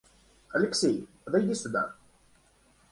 Алексей, 0.49 1.07
подойди 1.25 1.53
сюда. 1.53 1.93